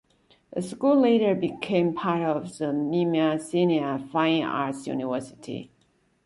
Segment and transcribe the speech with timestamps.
[0.51, 5.69] The school later became part of the Mimar Sinan Fine Arts University.